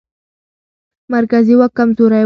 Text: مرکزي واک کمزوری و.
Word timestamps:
مرکزي 1.13 1.53
واک 1.57 1.71
کمزوری 1.77 2.17
و. 2.17 2.19